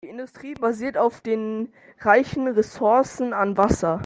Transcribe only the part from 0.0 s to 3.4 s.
Die Industrie basiert auf den reichen Ressourcen